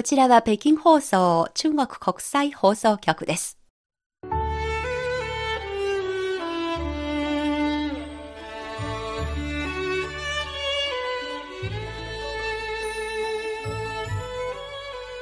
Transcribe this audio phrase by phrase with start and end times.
[0.00, 3.58] こちらは北京放送中国国際放送局です。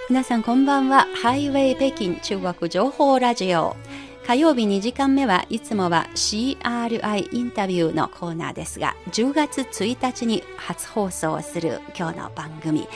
[0.09, 1.08] 皆さんこんばんは。
[1.13, 3.74] ハイウェイ北京中国情報ラジオ。
[4.29, 12.87] 火曜日2時間目はいつもは CRI インタビューのコーナーですが、10月1日に初放送する今日の番組。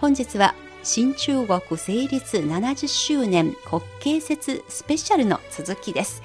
[0.00, 0.54] 本日は
[0.84, 6.22] 新中国成立70周年国慶節スペシャルの続きです。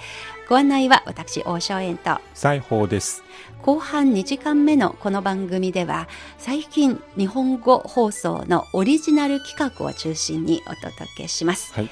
[0.49, 3.23] ご案内は私、大正円と西宝です。
[3.61, 11.73] 後半2時間目のこの番組では最近日本語放送のオリジナル企画を中心にお届けします。
[11.73, 11.89] はい、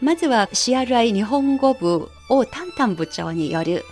[0.00, 3.84] まずは CRI 日本語部をタンタン部長による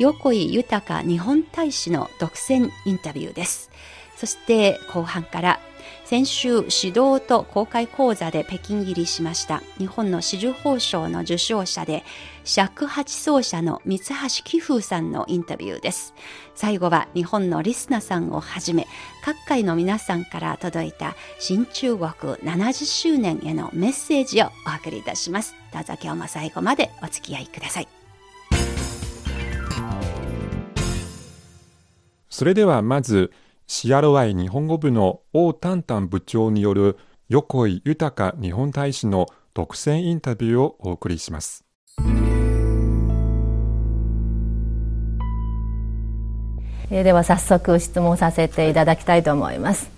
[0.00, 3.70] 横井豊日本大使の独占インタビューです。
[4.16, 5.60] そして後半から
[6.08, 9.62] 先週指導と公開講座で北京入りしました。
[9.76, 12.02] 日本の紫綬褒章の受賞者で
[12.44, 14.04] 尺八奏者の三橋
[14.42, 16.14] 紀風さんのインタビューです。
[16.54, 18.86] 最後は日本のリスナさんをはじめ
[19.22, 25.54] 各界の皆さんから届いた新中国70周年へのメッセージをお送りいたします。
[25.74, 27.88] どうぞ今日も最後までお付き合いください。
[32.30, 33.30] それではまず
[33.68, 36.96] CRI 日本語部の王丹丹部長による
[37.28, 41.66] 横井豊日本大使の独占インタビューをお送りします。
[46.90, 49.90] えでは早速質問させていただきたいと思います。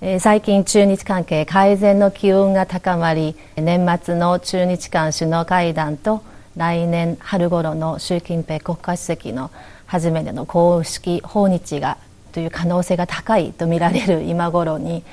[0.00, 6.24] え最近中日関係改善の機運が高まり年末の中日間首脳会談と
[6.56, 9.52] 来年春頃の習近平国家主席の
[9.86, 11.96] 初めての公式訪日が
[12.34, 15.04] という可能性が高いと見られる 今頃に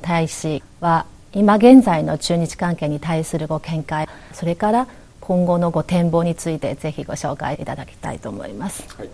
[0.00, 4.88] 大使は今現在の中日関係に対するご見解それから
[5.20, 9.08] 今後のご展望についてぜひご紹介いただきたいと思います、はい。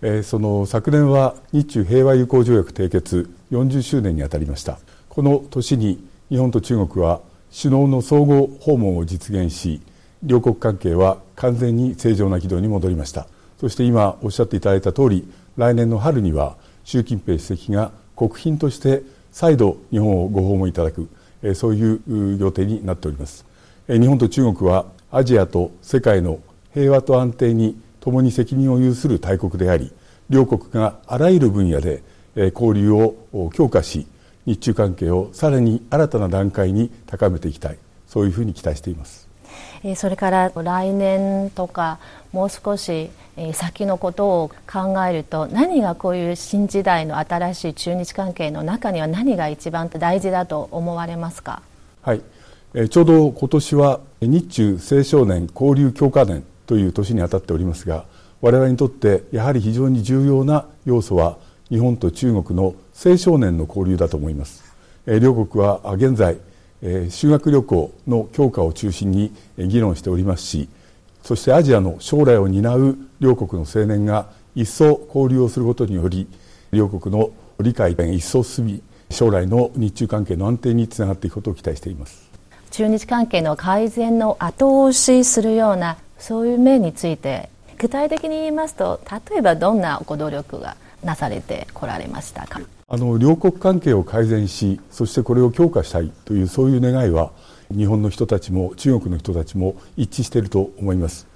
[0.00, 4.78] えー、その昨年は日中平和友好条約締結40周年にあたりました。
[5.08, 7.20] この年に日本と中国は
[7.56, 9.82] 首脳の相互訪問を実現し
[10.22, 13.26] 両国関係は完全に正常な軌道に戻りました。
[13.60, 21.08] そして今おっしゃっていただいた通り来年の春には習近平主席が国賓として再度日本をご訪問いただく
[21.54, 23.44] そういう予定になっております。
[23.88, 26.40] 日本と中国はアジアと世界の
[26.72, 29.92] 平和と安定に共に責任を有する大国であり
[30.30, 32.02] 両国があらゆる分野で
[32.34, 34.06] 交流を強化し
[34.46, 37.78] 日中関係をさらに新たな段階に高めていきたい。
[38.08, 39.31] そういうふうに期待しています。
[39.96, 41.98] それから来年とか
[42.32, 43.10] もう少し
[43.54, 51.62] 先のことを考えると何がこういう新時代の新しい中日関係の中には何が一番大事だと思われますか？
[52.02, 52.22] はい。
[52.88, 58.04] ちょうど今年は日中青少年交流強化年という年にあたっておりますが
[58.40, 61.36] 我々にとってやはり非常に重要な要素は
[61.68, 62.74] 日本と中国の
[63.04, 64.62] 青少年の交流だと思います。
[65.06, 66.38] 両国は現在
[67.10, 70.68] 修学旅行の強化を中心に議論しておりますし
[71.22, 76.26] そしてアジアの将来を担う両国の青年が一層交流をすることにより
[76.72, 82.30] 両国の理解が一層進み将来の日中関係の安定につながっていくことを期待しています。
[82.70, 89.00] 中日関係の改善の後押しするようなそういう面について具体的に言いますと
[89.30, 92.60] 例えばどんなご努力がなされてこられましたか？
[92.94, 97.32] あの両国関係を改善しそしてこれを強化したいというそういう願いは
[97.74, 101.26] 日本の人たちも中国の人たちも一致していると思います。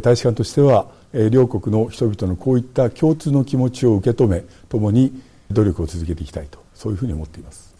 [0.00, 0.86] 大使館としては
[1.32, 5.20] 両国の人々のこういった共通の気持ちを受け止め共に
[5.50, 7.74] 努力を続けていきたいとそういうふうに思っています。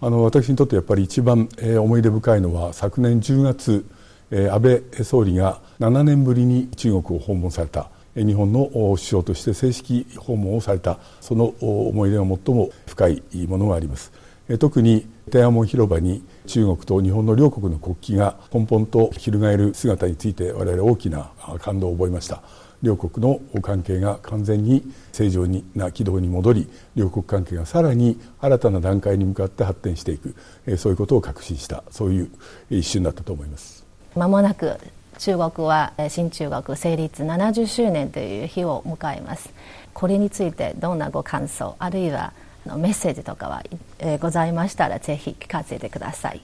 [0.00, 3.84] あの私にとってやっぱり一番思い出深いのは昨年10月
[4.30, 14.12] 安倍総理が7年ぶりに中国を訪問された日本の首相として正式訪問をされたその思い出が最も深いものがあります。
[14.58, 21.30] 特に天安門広場に中国と日本の両国の国旗が根本と翻る姿について我々大きな
[21.60, 22.42] 感動を覚えました。
[22.82, 24.82] 両国の関係が完全に
[25.12, 30.34] 正常な軌道に戻り両国関係がさらに新たな段階に向かって発展していく
[30.76, 32.30] そういうことを確信したそういう
[32.70, 33.86] 一瞬だったと思います。
[34.16, 34.76] まもなく
[35.18, 39.52] 中国は新中国成立70周年という日を迎えます。
[39.92, 42.32] これについてどんなご感想あるいは
[42.64, 43.62] メッセージとかは、
[43.98, 46.40] え、ございましたらぜひ聞かせてください、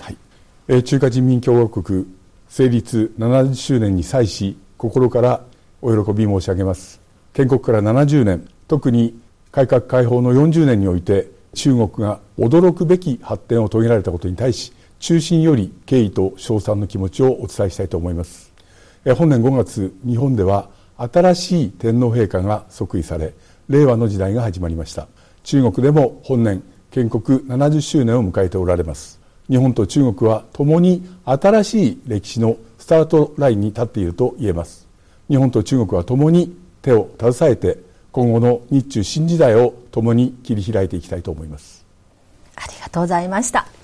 [0.00, 0.16] はい。
[0.68, 2.06] え、中華人民共和国
[2.48, 5.42] 成立70周年に際し心から
[5.82, 7.00] お喜び申し上げます。
[7.34, 9.18] 建国から70年特に
[9.52, 18.52] 改革開放の40年において中国が驚くべき発展を遂げられたことに対し中心より敬意と称賛の気持ちをお伝えしたいと思います。
[19.16, 23.32] 本年5月日本では新しい天皇陛下が即位され
[23.68, 25.06] 令和の時代が始まりました。
[25.44, 29.20] 中国でも本年建国70周年を迎えておられます。
[29.48, 34.88] 日本と中国は共に新しい歴史のスタートラインに立っていると言えます。
[35.28, 37.78] 日本と中国は共に手を携えて
[38.10, 41.86] 今後の日中新時代を共に切り開いていきたいと思います。
[42.56, 43.77] ありがとうございました。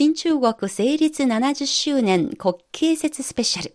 [0.00, 3.74] 新中国成立70周年国慶節スペシャル。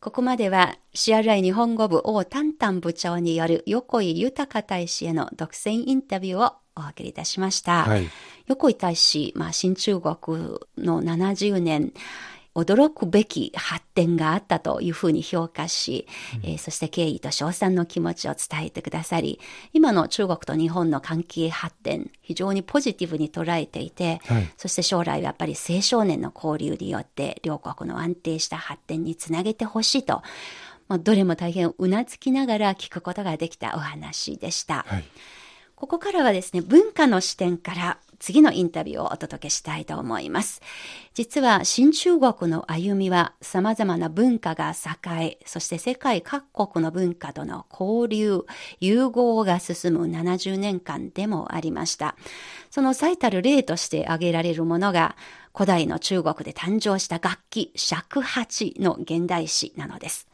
[0.00, 7.84] ここまでは CRI 日本語部王丹丹部長による横井豊大使への独占インタビューをお送りいたしました。
[7.84, 8.08] はい、
[8.48, 10.16] 横井大使、まあ、新中国
[10.76, 11.92] の70年、
[12.54, 16.06] 驚くべき発展があったというふうに評価し、
[16.42, 19.40] うん、えー、そして敬意と称賛の気持ちを伝えてくださり、
[19.72, 30.22] 今の中国と日本の関係発展、非常にポジティブに捉えていて、はい、そして将来はやっぱり青少年の交流によって両国の安定した発展につなげてほしいと、
[30.88, 34.84] まあ、どれも大変うなずきながら聞くことができたお話でした。
[34.88, 35.04] はい。
[35.76, 40.60] ここからはですね、文化の視点から次のインタビューをお届けしたいと思います。
[41.14, 48.44] 実は新中国の歩みは様々な文化が栄え、そして世界各国の文化との交流、
[48.78, 52.14] 融合が進む70年間でもありました。
[52.70, 55.16] その最たる例として挙げられるものが、
[55.52, 60.28] 古代の中国で誕生した楽器、尺八の現代史なのです。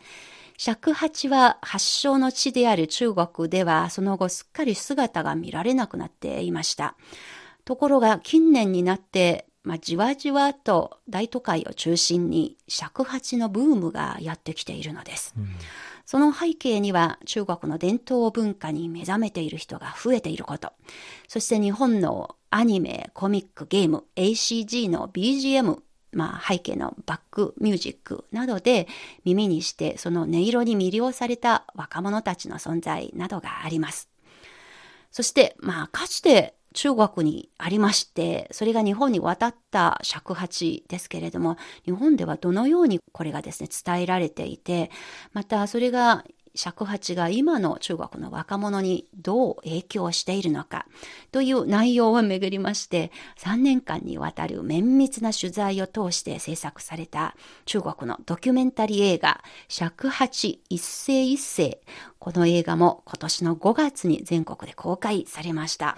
[0.58, 6.96] 尺八は発祥の地である中国ではその後すっかり姿が見られなくなっていました。
[7.66, 15.34] ところが近年になって、まあ、じわじわと大都会を中心に尺八のブームがやってきているのです。
[15.36, 15.48] うん、
[16.06, 20.72] その背景には中国の伝統文化に目覚めている人が増えていること、
[21.26, 25.80] そして日本のアニメ、コミック、ゲーム、ACG の BGM
[26.12, 28.88] まあ、背景のバックミュージックなどで
[29.24, 34.08] 耳にしてその音色に魅了された若者たちの存在などがあります。
[35.10, 41.56] そして、まあ、かつて中国にありまして、それが日本に渡った尺八ですけれども、
[41.86, 44.90] 日本ではどのようにこれがですね、伝えられていて、
[45.32, 46.24] またそれが
[46.56, 50.86] 尺八が今の中国の若者にどう影響しているのか
[51.30, 57.36] という内容をめぐりまして3年間にわたる綿密な取材を通して制作された
[57.66, 61.80] 中国のドキュメンタリー映画尺八一世一世
[62.18, 65.96] この映画も今年の5月に全国で公開されました。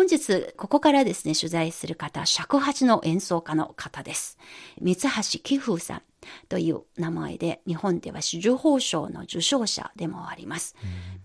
[0.00, 4.38] 本日、ここからですね、取材する方、尺八の演奏家の方です。
[4.80, 5.10] 三橋
[5.42, 6.02] 紀風さん。
[6.48, 10.74] という名前で日本では紫綬褒章の受賞者でもあります。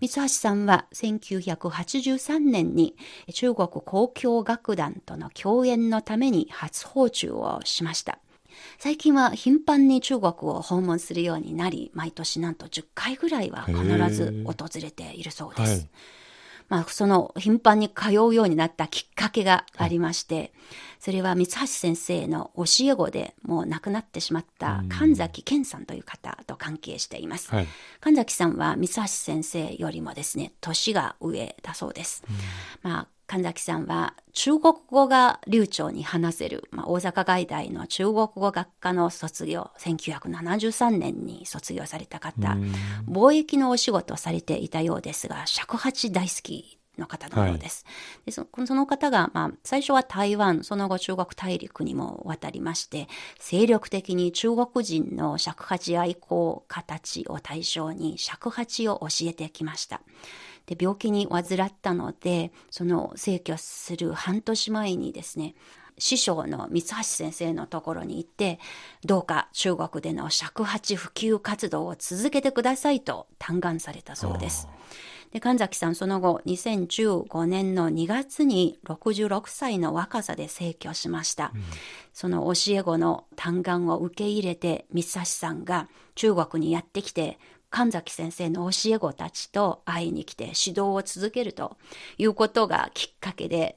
[0.02, 2.96] 三橋さんは1983年に
[3.32, 8.18] 中国交響楽団との共演のために初訪中をしました。
[8.78, 15.88] 最近は頻繁に中国を訪問するようになり、毎年なんと10回ぐらいは必ず訪れているそうです。
[16.68, 20.52] まあ、その頻繁に通うようになったきっかけがありまして、はい、
[20.98, 27.50] それは三橋先生の教え子でもう亡くなってしまった神崎健さんという方と関係しています。
[27.50, 27.68] はい、
[28.00, 32.24] 神崎さんは三橋先生よりもですね、年が上だそうです。
[32.82, 42.56] まあ神崎さんは中国語が流暢に話せる、まあ、大阪外大の中国語学科の卒業、1973年に卒業された方、
[43.08, 47.84] 貿易のお仕事をされていたようですが、尺八大好きの方のようです。
[47.86, 47.92] は
[48.22, 60.00] い、でそその方が、まあ、最初は台湾、その後中国大陸にも渡りまして、精力的に中国人の尺八愛好家たちを対象に尺八を教えてきました。
[60.66, 65.54] で、病気に患ったので、その逝去する半年前にですね、
[65.98, 68.58] 師匠の三橋先生のところに行って、
[69.04, 74.68] どうか中国での尺八普及活動を続けてくださいと嘆願されたそうです。
[75.32, 81.52] で、神崎さんその後、2015年の2月に66歳の若さで逝去しました。
[81.54, 81.62] うん、
[82.12, 87.38] その教え子の嘆願を受け入れて、三橋さんが中国にやってきて、
[87.76, 91.76] 神崎先生の教え子たちと会いに来て指導を続けると
[92.16, 93.76] いうことがきっかけで、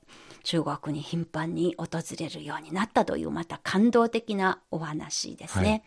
[0.50, 1.88] 中国に頻繁に訪
[2.20, 5.70] れるようになったというまた感動的なお話ですね。
[5.70, 5.84] はい、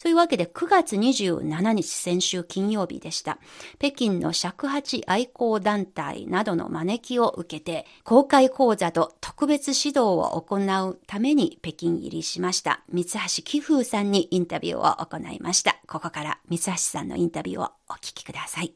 [0.00, 3.38] そういうわけで9月27日先週金曜日でした。
[3.78, 15.76] 北京の尺八愛好団体などの招きを受けて公開講座と特別指導を行うために北京入りしました三橋紀風さんにインタビューを行いました。
[15.86, 18.74] ここから三橋さんのインタビューをお聞きください。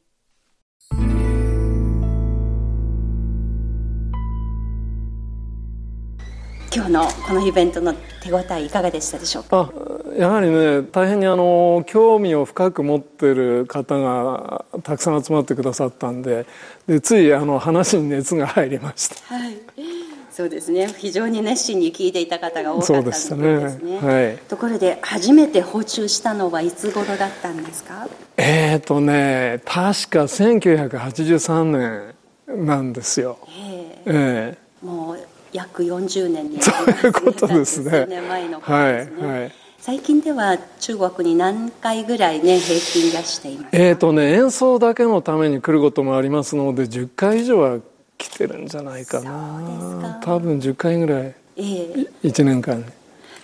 [6.75, 9.71] 今日のこのイベントの手応えいかがでしたでしょうか？
[10.19, 16.47] やはりね大変にあの興味を深く持ってる方がたくさん集まってくださったんで
[16.89, 19.35] でついあの話に熱が入りました。
[19.37, 19.57] はい。
[20.33, 20.89] そうですね。
[20.99, 23.57] 非常に熱心に聞いていた方が多かったですね。
[23.57, 28.09] ですね、はい、ところで初めて訪中したのはいつ頃だったんですか？
[28.37, 32.13] えっ、ー、とね確か1983
[32.57, 33.39] 年なんですよ。
[33.49, 35.19] えー、えー、もう
[35.55, 38.07] 約40年になります、そういうことですね。
[38.07, 39.53] 年前のことですね、はいはい。
[39.79, 47.81] 最近では中国に何回ぐらいね平均出していますえっ、ー、とね演奏だけのために来ることもありますので10回以上は
[48.17, 50.21] 来てるんじゃないかな。
[50.25, 52.85] 多分10回ぐらい、えー、1年間。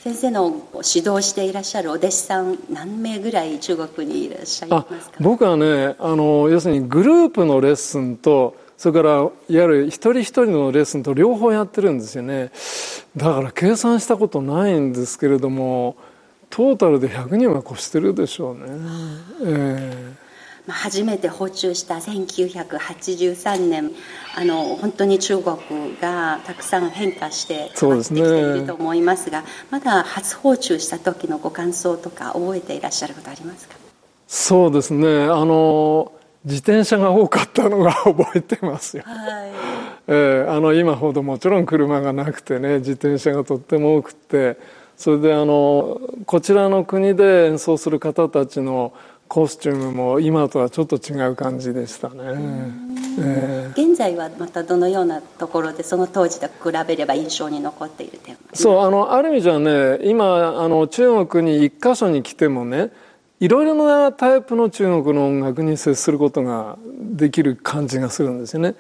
[0.02, 5.17] 先生の指導していらっしゃるお弟子さん何名ぐらい中国にいらっしゃいますか？
[5.21, 12.50] 僕はねあの要するにグループのレッスンとそれからいわゆる一人一人のレッスンと両方やってるんですよね。
[13.14, 15.96] だから計算したことないんですけれども
[16.49, 18.60] トータルで100人は越してるでしょうね、
[19.44, 20.20] えー
[20.72, 23.90] 初めて訪中した1983年
[24.37, 25.56] あの本当に中国
[26.00, 33.75] がたくさん変化して変わってきていると思いますが、ね、まだ初訪中した時のご感想とか覚えていらっしゃることありますか？
[34.28, 35.25] そうですね。
[35.25, 36.12] あの
[36.44, 39.14] 自転車が多かったのが覚えてますよ、は
[39.47, 39.50] い。
[40.09, 44.59] えー、あの今ほどもちろん車がなくてね自転車がとっても多くて
[44.97, 48.92] それであのこちらの国で演奏する方たちの
[49.28, 52.16] コスチュームも今とはちょっと違う感じでしたね、
[53.20, 62.90] えー、現在はまたどのようなところでその当時と比べれば印象に残っている点そうあのある意味じゃね今あの中国に一箇所に来てもね
[63.40, 68.76] いろいろなタイプの中国の音楽に接することができる感じがするんですよね、はい、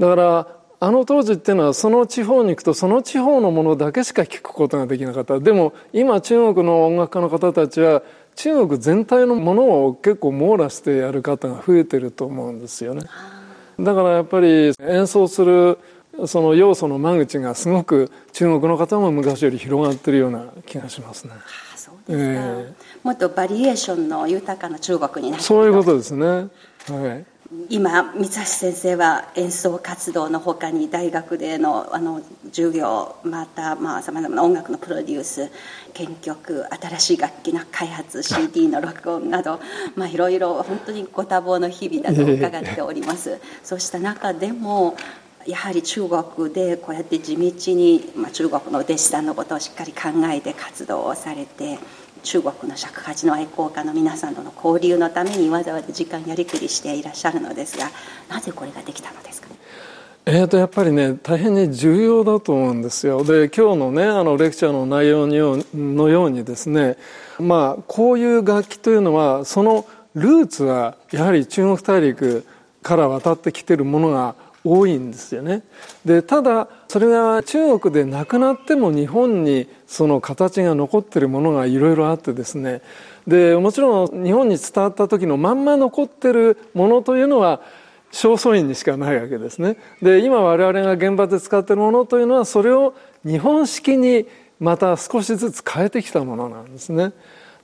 [0.00, 5.38] だからあの当時っていうのはその地方に行くとその地方のものだけしか聴くことができなかった。
[5.38, 8.02] でも今中国の音楽家の方たちは
[8.34, 13.02] 中国全体のものを結構網羅してやる方が増えてると思うんですよね。
[13.78, 15.78] だからやっぱり演奏する
[16.26, 21.32] その要素の間口がすごく中国の方も昔より広がってるような気がしますね。
[21.34, 26.26] あそうですか、えー、もっとバリエーションの豊かな中国になってそういうことですね。
[26.26, 26.48] は
[27.20, 27.40] い。
[27.68, 35.50] 今三橋先生は演奏活動のほかに大学でのあの授業またさまざ、まな音楽のプロデュース
[35.92, 39.58] 編曲新しい楽器の開発 CD の録音など、
[39.96, 44.96] まあ、いろいろ本当にご多忙の日々だと伺っております そうした中でも
[45.44, 51.78] やはり中国でこうやって地道に、まあ、中国のお弟子さんのことをしっかり考えて活動をされて
[52.22, 57.90] 中国の尺八の愛好家の皆さんとの交流のためにわざわざ時間やりくりしていらっしゃるのですが
[58.28, 59.48] なぜこれができたのですか？
[60.26, 63.24] えー、とやっぱりね大変に重要だと思うんですよ。
[63.24, 65.26] で今日のねあのレクチャーの内容
[65.74, 66.96] のようにですね
[67.38, 72.44] まあこういう楽器というのはそのルーツはやはり中国大陸
[72.82, 75.62] から渡ってきてるものが多いんですよね。
[76.04, 82.82] でただそれが中国でなくなっても日本にその形が残ってるものがいろいろあってですね。
[83.26, 87.60] でもちろん日本に伝わった時のまんま残ってるものというのは
[88.12, 89.76] 正倉院にしかないわけですね。
[90.02, 94.26] で今我々が現場で使ってるものというのはそれを日本式に
[94.58, 97.12] また少しずつ変えてきたものなんですね。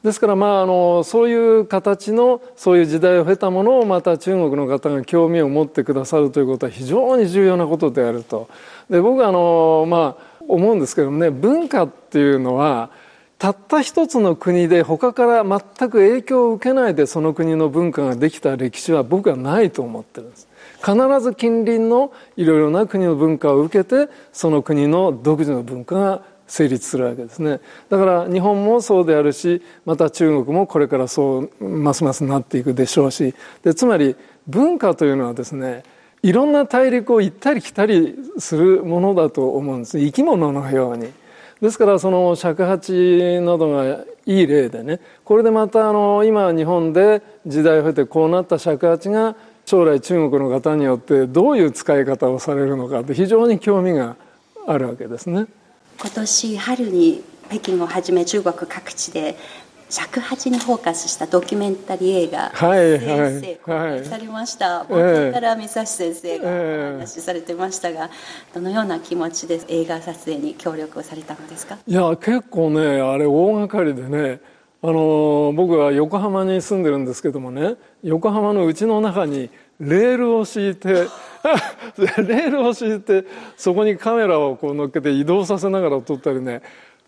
[0.02, 8.48] ですからまああのそういう形のそういう時代を経たものをまた中国の方が興味を持ってくださるということは非常に重要なことであると。
[8.88, 12.90] で僕はあのまあ思うんですけどもね文化っていうのは
[13.38, 15.60] たった一つの国で他から全
[15.90, 20.48] く影響を受けないでその国の文化ができた歴史は僕はないと思ってるんです。
[20.78, 27.60] 必ず近隣のいろいろな国の文化を受けてその国の独自の文化が成立するわけですね。
[27.88, 33.34] だから日本もそうであるしまた中国もこれからそうますますなっていくでしょうし。
[33.62, 35.82] でつまり文化というのはですね
[36.22, 39.98] いろんな大陸を行ったり来たりするものだと思うんです。
[39.98, 41.08] 生き物のように。
[41.60, 54.16] ですからその尺八などがいい例でねこれでまたあの今日本で時代を経てこうなった尺八が将来中国の方によってどういう使い方をされるのかって非常に興味が
[54.66, 55.46] あるわけですね。
[55.98, 59.36] 今年春に北京をはじめ中国各地で
[59.88, 68.10] 尺八にフォーカスしたドキュメンタリー映画はいはい、されました、冒頭から三橋先生がお話しされてましたが、
[68.52, 71.78] どのような気持ちで映画撮影に協力をされたのですか？
[71.86, 74.40] いや結構ねあれ大掛かりでね
[74.82, 80.88] あの僕は横浜に住んでるんですけどもね横浜のうちの中にレールを敷いて
[81.98, 83.24] レールを敷いて
[83.56, 86.62] そこにカメラをこう乗っけて移動させながら撮ったりね。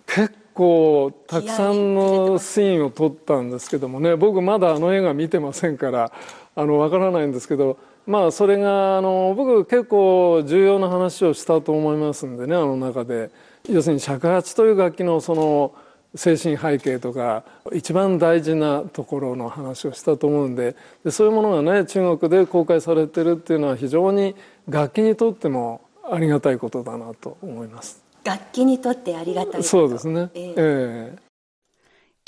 [0.07, 4.17] 結構たくさんのシーンを撮ったんですけどもね。
[4.17, 6.11] 僕まだあの映画見てませんから
[6.57, 7.77] あのわからないんですけど。
[8.07, 13.31] まあそれがあの僕結構重要な話をしたと思いますんでねあの中で。
[13.69, 15.75] 要するに尺八という楽器のその
[16.15, 20.75] 精神背景とか一番大事なところの話をしたと思うんで
[21.05, 24.35] でそういうものがね中国で公開されてるっていうのは非常に
[24.69, 28.03] 楽器にとってもありがたいことだなと思います。
[28.25, 30.31] 楽器にとってありがたいそうですね。
[30.35, 31.29] えー、えー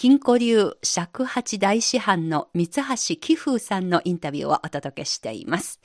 [0.00, 5.78] 金庫流尺八大師範の三橋紀風さんのインタビューをお届けしています。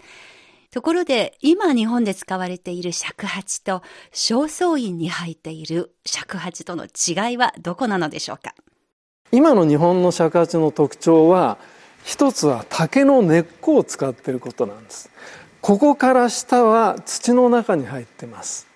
[0.75, 8.53] ところで、今日本で使われている尺八と正倉院に入っている尺八との違いはどこなのでしょうか？
[9.31, 11.57] 今の日本の尺八の特徴は、
[12.03, 15.09] 一つは竹の根っこを使っていることなんです。
[15.61, 18.67] ここから下は土の中に入ってます。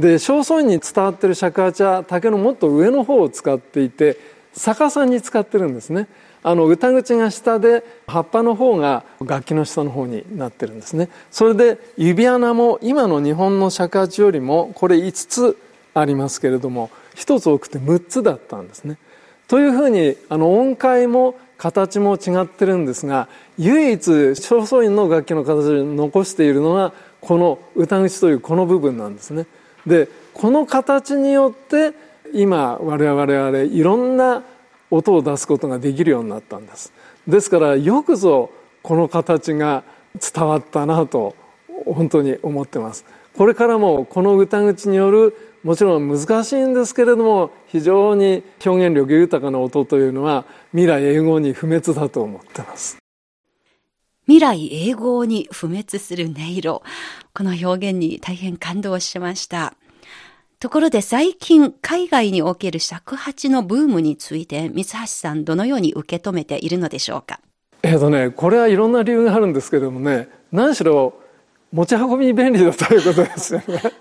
[0.00, 4.18] で、正倉院に伝わっている尺八は竹のもっと上の方を使っていて、
[4.52, 6.08] 逆さに使ってるんですね
[6.46, 11.08] あの歌口が下で葉っぱの方が楽器の下の方になってるんですね。
[11.32, 15.58] それで指穴も今の日本の尺八よりもこれ5つ
[15.92, 18.96] ありますけれども1つ多くて6つだったんですね。
[19.48, 23.26] というふうにあの音階も形も違ってるんですが
[23.58, 29.46] 唯一正倉院の楽器の形を残しているのはこの歌口というこの部分なんですね。
[29.84, 31.92] でこの形によって
[32.32, 34.44] 今我々いろんな
[34.90, 36.92] 音を出すことができるようになったんです。
[37.26, 38.50] ですからよくぞ
[38.82, 41.34] この形が伝わったなと
[41.84, 43.04] 本当に思ってます。
[43.36, 52.98] これからもこの歌口によるもちろん難しいんですけれども非常に表現力豊かな音というのは未来永劫に不滅だと思ってます。
[54.26, 56.82] 未来永劫に不滅する音色。
[57.34, 59.74] この表現に大変感動しました。
[60.58, 67.40] ところで最近海外における尺八のブームについて三橋さんどのように受け止めているのでしょうか？
[67.82, 71.12] えっ、とねこれはいろんな理由があるんですけどもね何しろ
[71.72, 73.92] 持ち運びに便利だということですよね、はい。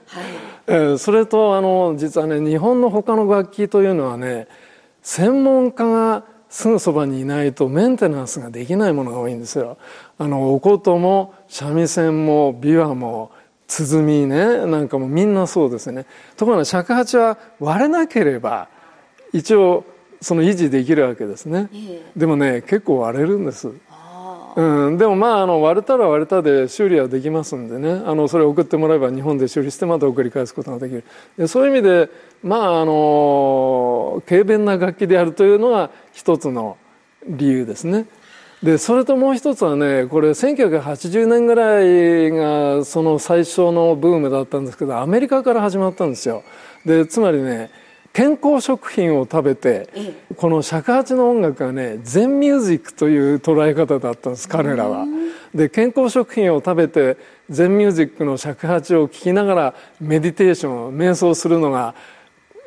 [0.68, 4.48] えー、それとあの実はね日本の他の楽器というのはね
[5.02, 9.78] 専門家がすぐそばにいないとメンテナンスができないものが多いんですよ。
[10.18, 13.32] あのお琴も三味線も琵琶も
[13.68, 16.06] 鼓ねなんかもみんなそうですね。
[16.38, 18.68] ところが尺八は割れなければ
[19.34, 19.86] 一応
[20.22, 21.70] その維持できるわけですね、
[22.16, 23.70] でもね結構割れるんです。
[24.56, 28.02] うん、でもまああの割れたら割れたで修理はできますんでね。
[28.06, 31.04] あのそれを送ってもらえば日本で修理してまた送り返すことができる。
[31.38, 32.10] でそういう意味で
[32.42, 36.78] まああの軽便な楽器であるというのが一つの
[37.28, 38.06] 理由ですね
[38.66, 46.44] でそれともう一つはねこれ1980年ぐらいがその最初のブームだったんですけどアメリカから始まったんですよ。
[46.84, 47.70] でつまりね
[48.12, 49.88] 健康食品を食べて
[50.36, 55.06] この尺八の音楽がね全ミュージックという捉え方だったんです彼らは。
[55.54, 57.18] で健康食品を食べて
[57.52, 61.94] 全ミュージックの尺八を聴きながらメディテーション瞑想するのが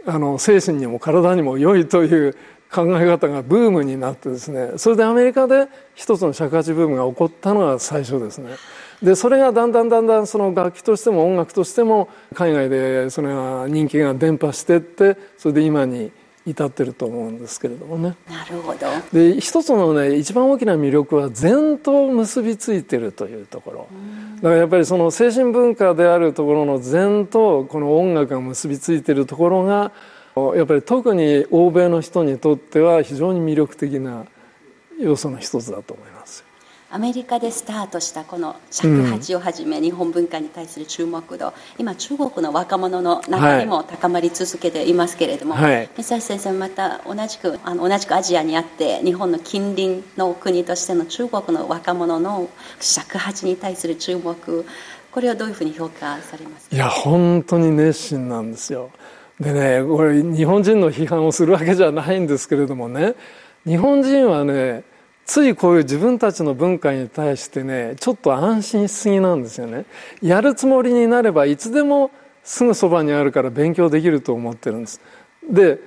[0.06, 2.36] あの精神にも体にも良いという
[2.70, 8.50] 考え方がブームになってですねそれでアメリカで一つの尺八ブームが起こったのが最初ですね。
[9.02, 16.10] でそれがだんだんだんだんその楽器としても音楽としても海外でそれが人気が伝播していってそれで今に
[16.44, 18.16] 至ってると思うんですけれどもね。
[18.28, 18.78] なるほど。
[19.12, 23.86] で一つのね一番大きな魅力は禅と結びついてるというところ。
[24.36, 29.92] だからやっぱりその精神文化であるところの禅とこの音楽が結びついてるところが
[30.56, 34.24] やっぱり特に欧米の人にとっては非常に魅力的な
[35.00, 36.44] 要素の一つだと思います。
[36.90, 41.52] アメリカでスタートしたこの尺八をはじめ、うん、日本文化に対する注目度。
[41.76, 52.48] 今中国の若者の中にも高まり続けていますけれども、はい、三橋先生また同じくあの同じくアジアにあって日本の近隣の国としての中国の若者の
[52.80, 54.64] 尺八に対する注目
[55.10, 56.76] これはどういうふうに評価されますか？
[56.76, 58.90] いや本当に熱心なんですよ
[59.40, 63.14] でねこれ日本人の批判をするわけじゃないんですけれどもね。
[63.66, 64.84] 日本人はね
[65.24, 69.84] ついこういう自分たちの文化に対してねちょっと安心しすぎなんですよね。
[70.22, 72.10] やるつもりになればいつでも
[72.42, 75.00] すぐそばにあるから勉強できると思ってるんです。
[75.48, 75.78] で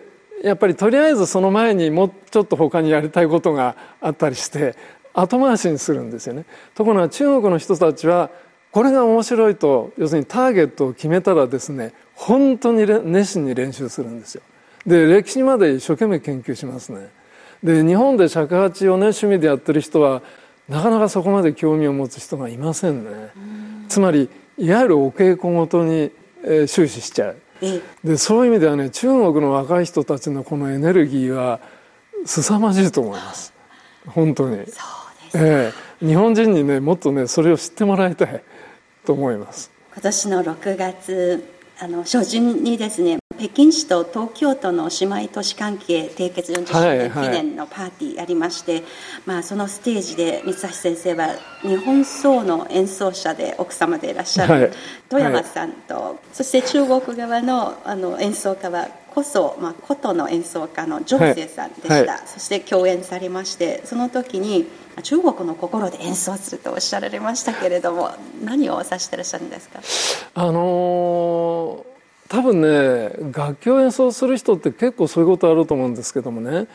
[0.44, 4.76] やっぱりとりあえずその前にもうちょっと他にやりたいことがあったりして
[5.14, 6.46] 後回しにするんですよね。
[6.76, 8.30] ところが中国の人たちは
[8.72, 14.44] これが面白いと要するにターゲットを決めたらですね本当に熱心に練習するんですよ。
[14.86, 17.10] で歴史まで一生懸命研究しますね。
[17.64, 20.22] で日本で尺八をね趣味でやってる人は
[20.70, 23.10] なかなかそこまで興味を持つ人がいませんね。
[23.90, 24.30] つまり
[24.60, 26.12] いわゆるお稽古ごとに、
[26.44, 27.38] えー、終始しちゃう。
[28.04, 31.60] でそういう意味ではね中国の若い人たちのこのエネルギーは
[32.26, 33.52] 凄まじいと思います。
[34.06, 34.58] 本当に。
[34.58, 34.78] そうです、
[35.34, 38.44] えー、日本人にねもっとねそれを知ってもらいたい
[39.08, 39.72] と思います。
[39.94, 48.92] 今年の6月あの初旬にですね北京市と東京都の姉妹都市関係締結40周年記念のパーティーありまして、はいはい、
[49.26, 51.30] まあ、そのステージで三橋先生は
[51.64, 54.72] 日本奏の演奏者で奥様でいらっしゃる
[55.10, 64.66] 富山さんと、はい、そして中国側のあの演奏家はこそ、まあ、琴の演奏家のジョ生さんでした、そして共演されましてその時に
[65.04, 68.12] 中国の心で演奏するとおっしゃられましたけれども
[68.44, 69.82] 何を指してらっしゃるんですか？
[70.34, 71.92] あのー
[72.30, 76.68] 多分ね楽器を演奏する人って結構そういうことあると思うんですけどもね。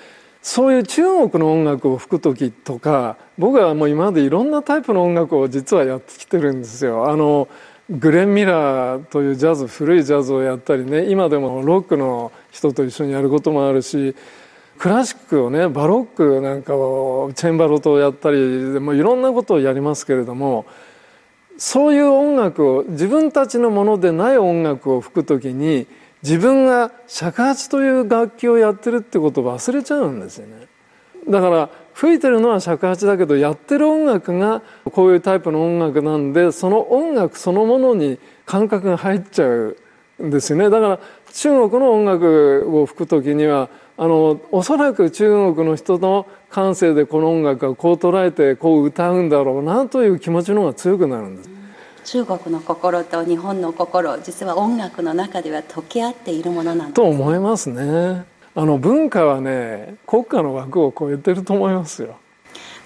[0.42, 7.10] そういう中国の音楽を吹く時とか僕はもう今までいろんなタイプの音楽を実はやってきてるんですよ。
[7.10, 7.48] あの
[7.88, 14.16] グレン・ミラーというジャズ古いジャズをやったりね今でもロックの人と一緒にやることもあるし
[14.78, 18.38] クラシックをねバロックなんかをチェンバロとやったり
[18.80, 20.66] もういろんなことをやりますけれども
[21.58, 25.86] そういう音楽を自分たちのものでない音楽を吹くときに
[26.22, 30.66] 自分が尺八という楽器をやってるってことを忘れちゃうんですよね。
[31.28, 39.76] だから吹いてるのは尺八だけどやってる音楽がこういうタイプの音楽なんでその音楽そのものに感覚が入っちゃう。
[40.22, 40.70] んですよね。
[40.70, 40.98] だから
[41.32, 51.50] 中国の音楽を吹く時にはあのおそらく中国の人の感性でこの音楽はこう捉えてこう歌うんだろうなという気持ちの方が強くなるんです。
[52.04, 58.24] 中国の心と日本の心実は音楽の中では溶け合っているものなんです、と思いますね
[58.58, 62.16] あの文化はね国家の枠を超えてると思いますよ。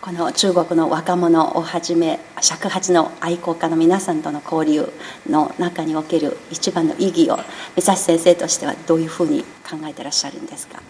[0.01, 4.91] この中国の若者をはじめ尺八の愛好家の皆さんとの交流
[5.29, 7.37] の中における一番の意義を
[7.77, 10.83] 三橋先生としてはどういうふうに考えてらっしゃるんですか？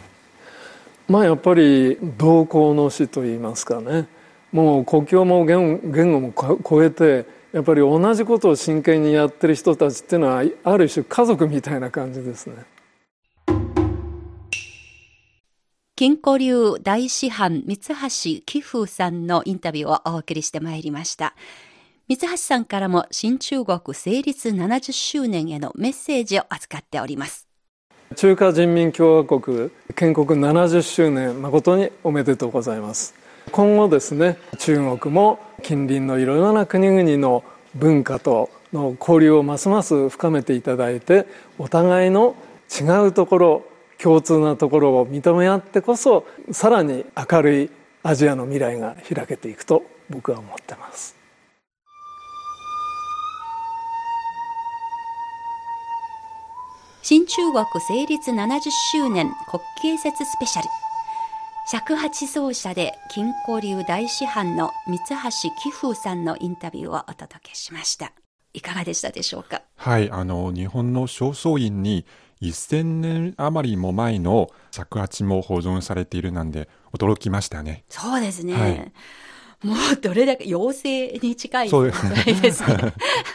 [1.09, 4.07] まあやっぱり同行の死といいますかね。
[4.51, 6.33] もう国境も言語も
[6.67, 12.55] 超えてやっぱり同じことを真剣にやってる人たちっていうのはある種家族みたいな感じですね。
[16.01, 21.35] 金庫流大師範三橋貴風さんのインタビューをお送りしてまいりました。
[22.09, 27.47] 三橋さんからも新中国成立70周年へのメッセージを預かっております。
[28.17, 33.15] 中華人民共和国建国70周年誠におめでとうございます
[33.53, 41.27] 今後ですね中国も近隣のいろいろな国々の文化との交流をますます深めていただいて
[41.59, 42.37] お互いの
[42.71, 43.70] 違うところ
[44.03, 47.71] 共通なところを認め合ってこそさらに明るい
[48.03, 51.17] アジアの未来が開けていくと僕は思ってます
[57.03, 58.61] 新中国成立70
[58.93, 60.69] 周年国慶節スペシャル。
[61.67, 68.13] 尺八奏者で金庫流大師範の三橋貴風さんのインタビューをお届けしました。
[68.53, 69.63] いかがでしたでしょうか？
[69.77, 72.05] はい、あの、日本の正倉院に
[72.43, 77.85] 1000年余りも前の尺八も保存されているなんで驚きましたね。
[77.89, 78.55] そうですね。
[78.55, 78.93] はい、
[79.63, 82.95] もうどれだけ妖精に近い存在ですね。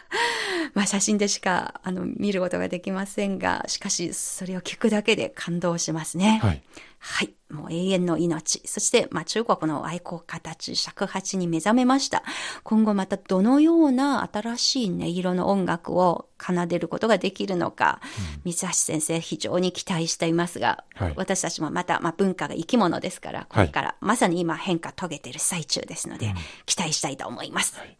[0.74, 6.40] まあ写真でしかあの見ることができませんが、しかしそれを聞くだけで感動しますね。
[6.42, 6.62] はい。
[7.00, 7.35] はい。
[7.50, 8.62] もう永遠の命。
[8.66, 12.24] そして、まあ中国の愛好家たち、尺八に目覚めました。
[12.64, 18.02] 今後またどのような新しい音色の音楽を奏でることができるのか、
[18.46, 26.34] うん、三橋先生非常に期待していますが、はい、私たちもまた、まあ文化が生き物ですから、これから、まさに今変化遂げている最中ですので、
[26.66, 27.78] 期待したいと思います。
[27.78, 27.98] はい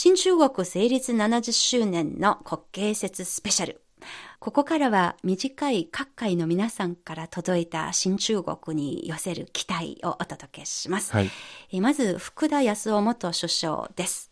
[0.00, 3.82] 新中国成立70周年の国慶節スペシャル。
[4.38, 11.12] ここからは短い各界の皆さんから届いた新中国に寄せる期待をお届けします。
[11.12, 14.30] はい、まず、福田康夫元首相です。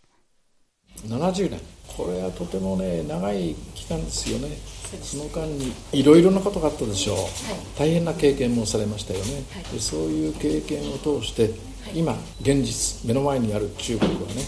[1.07, 1.61] 70年。
[1.97, 4.77] これはとてもね、長い期間ですよね。
[5.03, 7.27] その間にいろいろなことがあったでしょう、はい、
[7.77, 11.51] 大変な経験もされましたよね、はい、でそういう経験を通して
[11.95, 14.43] 今現実目の前にある中国はね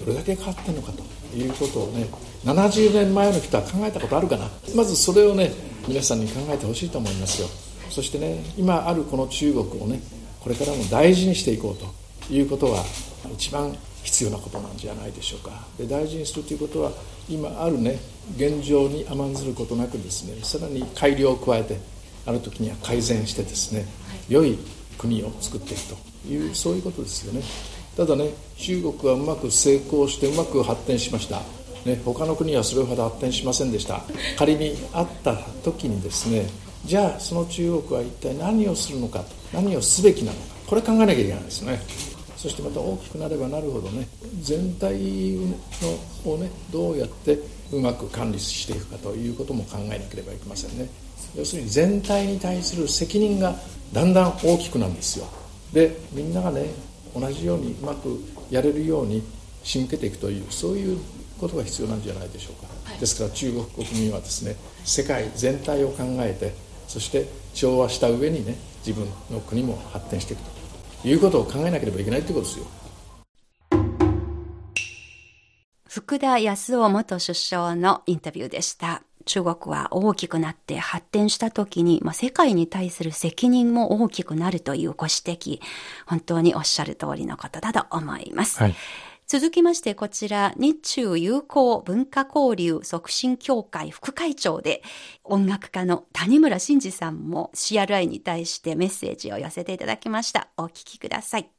[0.00, 1.02] どれだけ変わってるのかと
[1.36, 2.06] いうことをね
[2.46, 4.48] 70年前の人は考えたことあるかな。
[4.76, 5.50] まずそれをね
[5.88, 7.48] 皆さんに考えてほしいと思いますよ。
[7.90, 10.00] そしてね今あるこの中国をね
[10.40, 12.84] これからも大事にしていこうということが
[13.32, 15.66] 一番必要なことなんじゃないでしょうか。
[15.76, 16.92] で大事にするということは
[17.28, 17.98] 今あるね
[18.36, 21.78] 現状に甘んずることなくですねさらに改良を加えて
[22.26, 23.86] ある時には改善してですね
[24.28, 24.56] 良い
[24.98, 27.42] 国を作っていくというそういうことですよね。
[27.96, 31.40] ただね中国はうまく成功してうまく発展しました
[31.86, 34.02] ね、他の国はそれほど発展しませんでした。
[34.36, 36.46] 仮にあった時にですね
[36.84, 41.80] じゃあその中国は一体何をするのか何をすべきなのかこれ考えなきゃいけないですね。
[42.36, 44.06] そしてまた大きくなればなるほどね
[44.42, 47.38] 全体のをねどうやって
[47.72, 50.88] うまく管理していくかということも考えなければいけませんね。
[51.34, 53.54] 要するに全体に対する責任が
[53.92, 55.26] だんだん大きくなるんですよ。
[55.72, 56.66] でみんながね
[57.14, 59.22] 同じようにうまくやれるように
[59.64, 60.98] 仕向けていくというそういう
[61.38, 66.52] ことが必要なんじゃないでしょうか、はい、ですから中国国民はですね世界全体を考えて
[66.88, 70.42] そして調和した上にね自分の国も発展していく
[71.02, 72.66] ということを考えなければいけないということですよ。
[75.88, 79.02] 福田康夫元首相のインタビューでした。
[79.24, 85.60] 中国は大きくなって発展した時に、まあ、世界に対する責任も大きくなるというご指摘、
[86.06, 88.58] 本当におっしゃる通りのことだと思います。
[88.58, 88.74] はい
[89.28, 94.84] 続きましてこちら、日中友好文化交流促進協会副会長で、
[95.24, 100.46] 音楽家の谷村新司さんも CRI に対してメッセージを寄せていただきました。
[100.56, 101.50] お聞きください。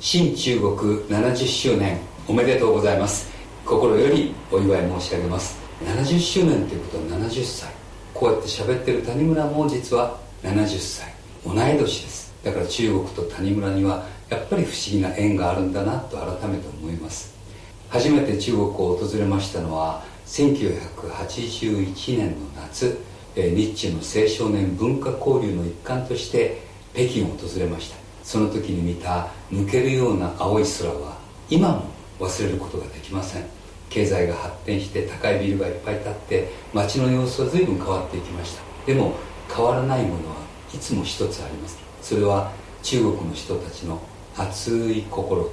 [0.00, 0.74] 新中国
[1.10, 3.30] 70周年おめでとうございます。
[3.66, 5.58] 心よりお祝い申し上げます。
[5.84, 7.70] 70周年ということは70歳。
[8.14, 11.14] こうやって喋ってる谷村も実は70歳。
[11.44, 12.32] 同い年です。
[12.42, 17.34] だから中国と谷村にはやっぱり不思議な縁があるんだなと改めて思います。
[17.88, 22.98] 初めて中国を訪れましたのは1981年の夏
[23.36, 27.96] 日中の青少年文化交流の一環として北京を訪れました。
[28.22, 31.18] その時に見た抜けるような青い空は
[31.50, 31.84] 今も
[32.20, 33.44] 忘れることができません。
[33.90, 38.62] 経済が発展して高いビルがいっぱい建って街の様子は随分変わっていきました。
[38.86, 39.14] でも
[39.54, 40.36] 変わらないものは
[40.72, 41.78] いつも一つあります。
[42.02, 42.50] それは
[42.82, 44.00] 中国の人たちの
[44.36, 45.50] 熱い心と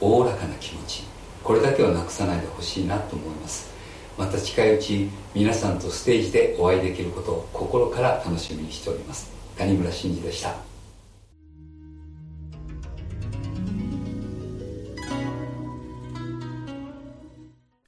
[0.00, 1.04] おおらかな気持ち
[1.42, 3.72] これだけはなくさないでほしいなと思います。
[4.16, 9.32] また近いうち皆さんとステージでお会いできることを心から楽しみにしております。
[9.56, 10.71] 谷村新司でした。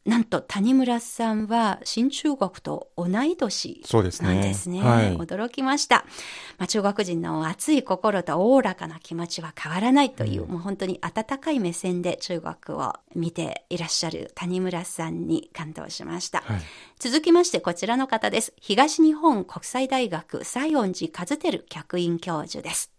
[0.05, 4.55] なんと谷村さんは新中国と同い年なんですね。
[4.55, 6.05] すねはい、驚きました。
[6.59, 16.40] まあ、中国人の熱い心とおおらかな気持ちは変わらないという、うん、もう本当に温かい目線で中国を見ていらっしゃる谷村さんに感動しました。
[16.40, 16.61] はい、
[16.99, 18.53] 続きましてこちらの方です。
[18.61, 22.93] 東日本国際大学西園寺和照客員教授です。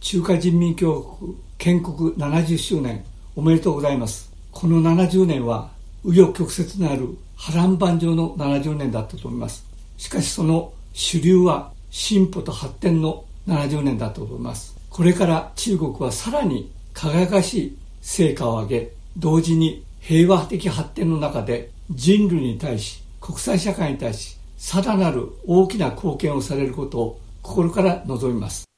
[0.00, 3.04] 中華人民共和国建国70周年
[3.36, 4.32] おめでとうございます。
[4.50, 9.64] この70年は紆余曲折のある波乱万丈の70年だったと思います。
[9.96, 14.76] しかしその主流は進歩と発展の70年だったと思います。
[14.90, 28.71] これから中国はさらに輝かしい成果を上げ同時に平和的発展の中で人類に対し国際社会に対しさらなる大きな貢献をされることを心から望みます。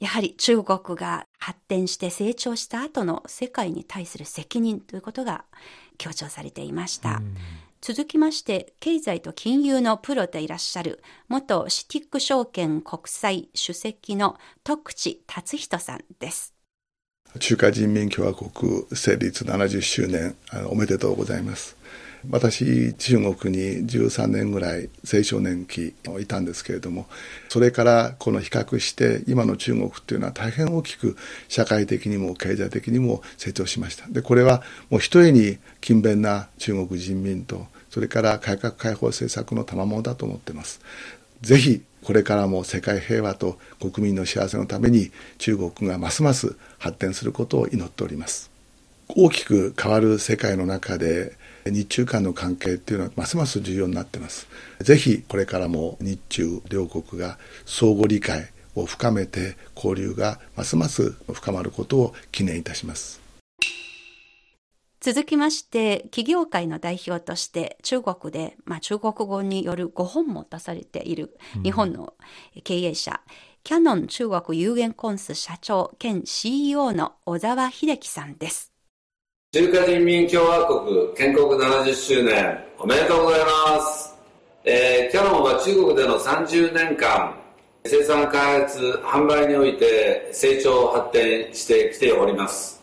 [0.00, 5.44] やはり中国が発展して成長した後の世界に対する責任ということが
[5.96, 7.20] 強調されていました。
[7.80, 16.54] 続きまして、経済と金融のプロでいらっしゃる、元シティック証券国際主席の徳地達人さんです。
[17.38, 20.34] 中華人民共和国成立70周年
[20.70, 21.76] おめでとうございます。
[22.30, 27.06] 私中国に13年ぐらい青少年期いたんですけれども
[27.48, 31.16] それからこの比較して今の中国っていうのは大変大きく
[31.48, 34.06] 社会的にも経済的にも成長しました。
[34.08, 40.80] でこれはもうひとえに勤勉な中国人民とそれから改革開放政策の賜物だと思ってます。
[41.40, 48.50] ぜひこれからも世界平和と国民の幸せのために中国がますます発展することを祈っております。
[49.08, 54.48] 大きく変わる世界の中で日中間の関係っていうのはますます重要になってます。
[54.80, 63.28] ぜひこれからも日中両国が相互理解を深めて交流がますます深まることを記念いたします。
[65.00, 72.14] 続きまして、企業界の代表として中国で、まあ、中国語による5本も出されている日本の
[72.64, 78.67] 経営者、うん、キャノン中国有限コンス社長兼 CEO の小沢秀樹さんです。
[79.58, 84.14] 中華人民共和国建国70周年おめでとうございます、
[84.62, 87.34] えー、キャノンは中国での30年間
[87.84, 92.80] 生産開発販売において成長発展してきております。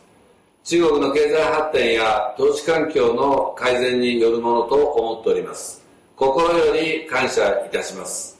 [0.65, 5.81] 中国の経済発展や投資環境の改善によるものと思っております。
[6.17, 8.38] 心より感謝いたします。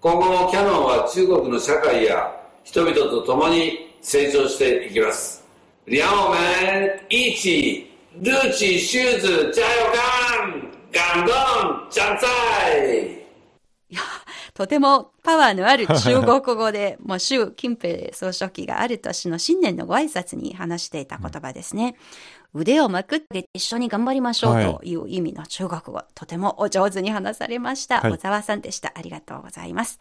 [0.00, 5.45] 今後もキヤノンは中国の社会や人々と共に成長していきます。
[5.86, 7.86] 让我们一起
[8.20, 13.26] ルーチシューズ加油感感動万歳
[13.88, 14.00] いや、
[14.52, 21.94] とてもパワーのある中国語で、もう習近平総書記がある年の新年のご挨拶に話していた言葉ですね。
[22.52, 28.00] うん、腕をまくって一緒に頑張りましょうという意味の中国語、はい、とてもお上手に話されました。
[28.00, 28.92] はい、小沢さんでした。
[28.96, 30.00] ありがとうございます。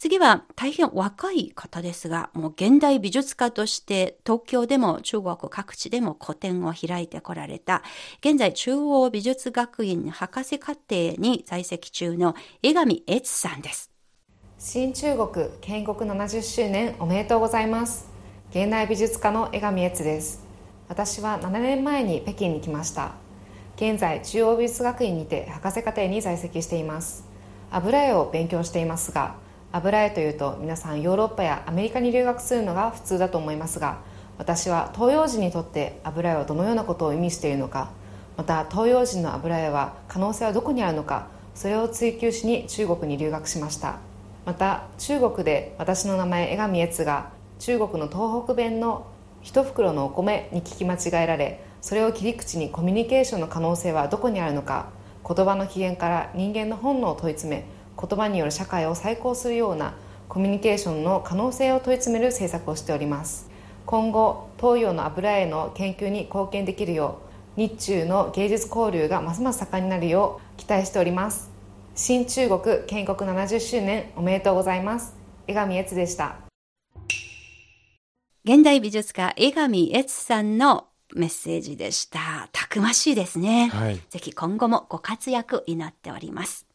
[0.00, 7.82] 次は大変若い方ですが、もう現代美術家として東京でも中国各地でも個展を開いてこられた、
[8.20, 13.90] 現在中央美術学院博士課程に在籍中の江上悦さんです。
[14.58, 18.08] 新中国建国70周年おめでとうございます。
[18.52, 20.42] 現代美術家の江上悦です。
[20.88, 23.16] 私は7年前に北京に来ました。
[23.76, 27.28] 現在中央美術学院にて博士課程に在籍しています。
[27.70, 33.98] 油絵を勉強していますが、油絵というと皆さんヨーロッパやアメリカに留学するのが普通だと思いますが
[34.38, 37.90] 私は東洋人にとって油絵はどのようなことを意味しているのか
[38.36, 44.10] また東洋人の油絵は可能性はどこにあるのかそれを追求しに中国に留学しました。
[44.46, 49.06] また中国で私の名前江上悦が中国の東北弁の
[49.42, 54.90] 一袋のお米に聞き間違えられそれを切り口にコミュニケーションの可能性はどこにあるのか
[55.26, 57.64] 言葉の起源から人間の本能を問い詰め
[58.00, 59.94] 言葉による社会を再興するような
[60.28, 63.50] コミュニケーションの可能性を問い詰める政策をしております。
[63.84, 67.18] 今後東洋の油絵の研究に貢献できるよ
[67.56, 71.50] う日中の芸術交流がますます盛んになるよう期待しております。
[71.94, 75.14] 新中国建国70周年おめでとうございます。
[75.46, 76.36] 江上悦でした。
[78.44, 82.48] 現代美術家江上悦さんのメッセージでした。
[82.52, 86.69] たくましいですね、はい、ぜひ今後もご活躍祈っております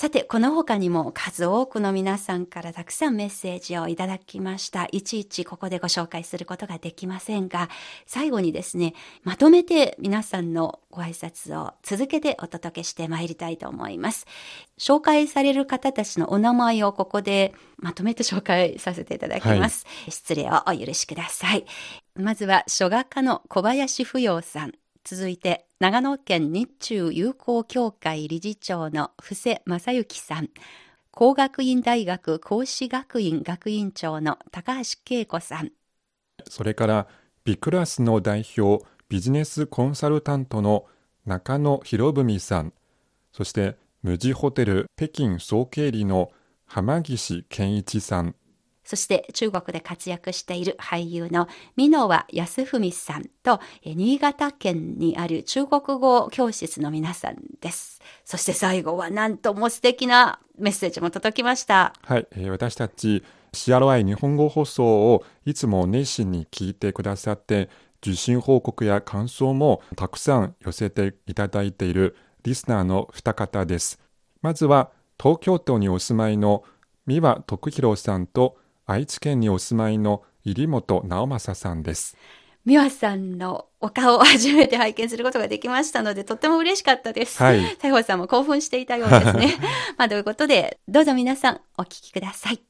[0.00, 4.86] さて、この他にも数多くの皆さんからたくさんメッセージをいただきました。
[4.92, 7.68] いちいちここでご紹介することができませんが、
[8.06, 14.26] 最後にですね、まとめて皆さんのご挨拶を続けてお届けしてまいりたいと思います。
[14.78, 19.84] 紹介される方たちのお名前をここでまとめて紹介させていただきます。
[19.84, 21.64] はい、失礼をお許しください。
[22.14, 24.74] まずは、書画家の小林不要さん。
[25.10, 30.50] 続いて、長野県日中友好協会理事長の布施正幸さん、
[31.10, 35.72] 工学院大学講師学院学院長の高橋恵子さん、
[36.46, 37.06] それから
[37.42, 40.84] ビクラスの代表ビジネスコンサルタントの
[41.24, 42.74] 中野博文さん、
[43.32, 46.32] そして無地ホテル北京総経理の
[46.66, 48.34] 浜岸健一さん、
[48.88, 51.46] そして中国で活躍している俳優の
[51.76, 58.00] 箕輪康文さんと、新潟県にある中国語教室の皆さんです。
[58.24, 61.92] そして最後はなんとも素敵なメッセージも届きました。
[62.02, 63.22] はい、えー、私たち
[63.52, 67.68] CRI 日本語放送をいつも熱心に聞いてくださって、
[68.02, 74.00] 受信報告や感想もたくさん寄せていただいているリスナーの二方です。
[74.40, 76.64] まずは東京都にお住まいの
[77.04, 78.56] 三輪徳弘さんと
[78.90, 82.16] 愛知県にお住まいの入本直政さんです。
[82.64, 87.42] 美和さんのお顔を初めて拝見することができましたので、とっても嬉しかったです。
[87.42, 87.60] はい。
[87.82, 89.56] 西郷さんも興奮していたようですね。
[89.98, 92.60] まあ、ということで、どうぞ皆さんお聞きください。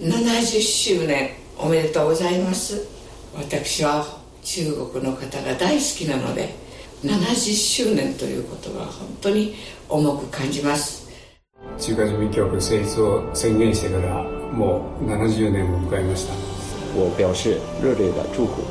[0.00, 2.88] 70周年おめでとうございます。
[3.36, 4.04] 私は
[4.42, 6.56] 中国の方が大好きなので、
[7.04, 9.54] 70周年ということは本当に
[9.88, 11.08] 重く感じます。
[11.78, 16.34] 中華人民共和国成立を宣言してからもう70年を迎えました。
[16.96, 18.62] 我表示熱烈的祝福。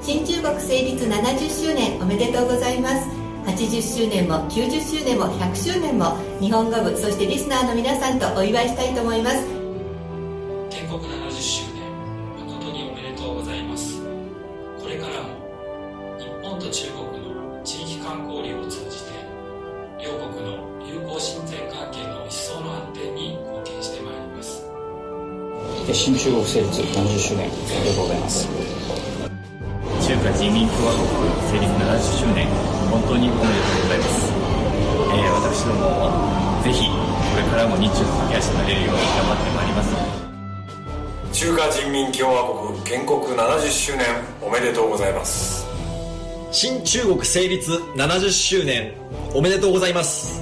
[0.00, 3.08] 新中国成立70周年おめでとうございます。
[3.46, 9.36] 80周年も90周年も100周年も日本語部そしてリスナーの皆さんとお祝いしたいと思います。
[10.70, 11.63] 建国70周
[26.54, 28.46] 成立70周年おめでとうございます。
[30.06, 31.02] 中華人民共和国
[31.50, 32.46] 成立70周年
[32.92, 34.32] 本当におめでとうございます、
[35.10, 39.90] えー、私どもぜひこれからも日中の駆け足になれるように頑張ってまいります。
[41.32, 44.06] 中華人民共和国建国70周年
[44.40, 45.66] おめでとうございます。
[46.52, 48.92] 新中国成立70周年
[49.34, 50.40] おめでとうございます。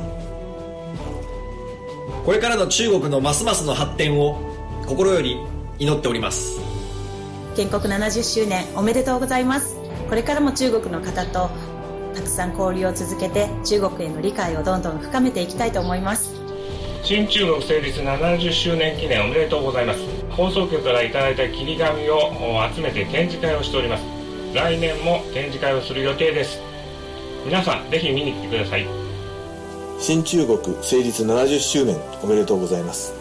[2.27, 4.39] これからの中国のますますの発展を
[4.87, 5.39] 心より
[5.79, 6.61] 祈っております。
[7.57, 9.77] 建国70周年おめでとうございます。
[10.09, 11.51] これからも中国の方と
[12.15, 16.31] たくさん交流を続けて中国への理解をどんどん深めていきたいと思います。
[17.03, 20.01] 新中国成立70周年記念おめでとうございます。
[20.31, 22.31] 放送局からいただいた切り紙を
[22.75, 24.05] 集めて展示会をしております。
[24.55, 26.61] 来年も展示会をする予定です。
[27.45, 28.87] 皆さんぜひ見に来てください。
[29.99, 33.15] 新中国成立70周年おめでとうございます、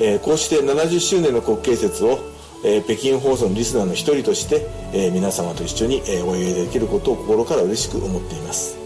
[0.00, 2.18] えー、こうして70周年の国慶節を、
[2.64, 8.76] えー、北京放送のリスナーの一人として、えー、皆様と一緒に、えお祝いできることを心から嬉しく思っています。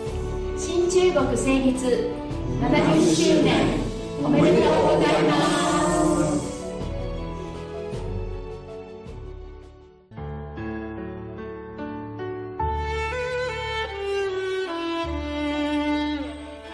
[0.56, 2.10] 新中国成立
[2.60, 3.88] 70周年
[4.24, 5.68] おめでとうございます。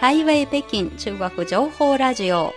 [0.05, 2.53] ハイウェイ北京中国情報ラジオ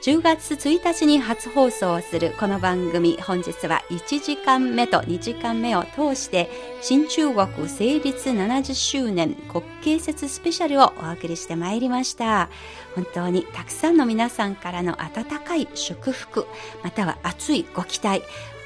[0.00, 6.48] 10月1日に初放送するこの番組本日は1時間目と2時間目を通して
[6.80, 12.48] 新中国成立70周年国慶節スペシャルをお送りしてまいりました。
[12.94, 16.46] 本当にたくさんの皆さんからの温かい祝福
[16.84, 18.22] または熱いご期待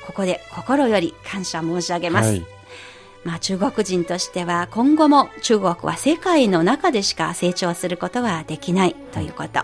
[0.06, 2.61] ここで心より感謝申し上げます、はい。
[3.24, 9.60] まあ、中国人としては今後も中国は世界の中でしか成長することはできないということ。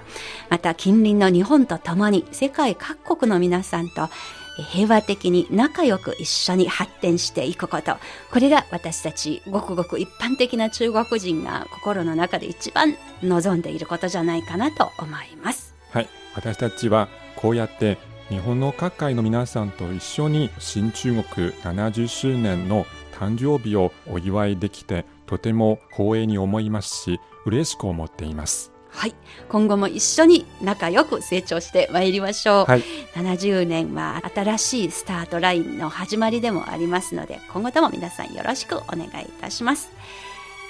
[0.49, 4.09] また近隣の日本と共に世界各国の皆さんと
[4.63, 7.97] 平和的に仲良く一緒に発展していくこと。
[8.33, 15.75] これが私たちごくごく一般的な中国人が心の中で一番望んでいることじゃないかなと思います。
[15.91, 16.09] はい。
[16.35, 17.99] 私たちはこうやって
[18.29, 22.85] 日本の各界の皆さんと一緒に新中国70周年の
[23.19, 28.71] 誕生日をお祝いできてとても光栄に思いますし嬉しく思っています。
[28.91, 29.15] はい。
[29.49, 32.83] 今後も一緒に仲良く成長してまいりましょう、はい、
[33.15, 39.91] 70年は新しいスタートラインの始まりでもありますので今後とも皆さんよろしくお願いいたします。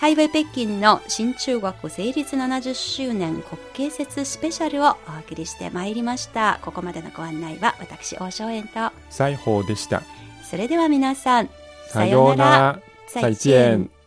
[0.01, 6.61] ハイウェイ北京の新中国成立70周年国慶節スペシャルをお送りしてまいりました。
[6.63, 8.93] ここまでのご案内は私王正円と。
[9.11, 10.03] 西宝でした。
[10.49, 11.51] それでは皆さん
[11.89, 12.83] さようなら。
[13.09, 13.98] 再见。